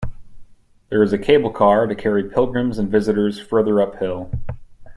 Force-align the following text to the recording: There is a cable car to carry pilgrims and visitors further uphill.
There 0.89 1.03
is 1.03 1.13
a 1.13 1.19
cable 1.19 1.51
car 1.51 1.85
to 1.85 1.93
carry 1.93 2.23
pilgrims 2.27 2.79
and 2.79 2.89
visitors 2.89 3.39
further 3.39 3.79
uphill. 3.79 4.31